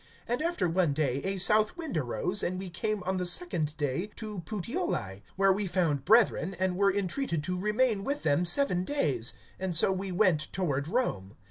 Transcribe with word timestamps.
And 0.27 0.41
after 0.41 0.67
one 0.67 0.93
day, 0.93 1.21
a 1.23 1.37
south 1.37 1.77
wind 1.77 1.95
arose, 1.95 2.41
and 2.41 2.57
we 2.57 2.71
came 2.71 3.03
on 3.03 3.17
the 3.17 3.25
second 3.27 3.77
day 3.77 4.09
to 4.15 4.39
Puteoli; 4.39 5.21
(14)where 5.37 5.53
we 5.55 5.67
found 5.67 6.05
brethren, 6.05 6.55
and 6.57 6.75
were 6.75 6.91
entreated 6.91 7.43
to 7.43 7.59
remain 7.59 8.03
with 8.03 8.23
them 8.23 8.43
seven 8.43 8.83
days; 8.83 9.33
and 9.59 9.75
so 9.75 9.91
we 9.91 10.11
went 10.11 10.51
toward 10.51 10.87
Rome. 10.87 11.35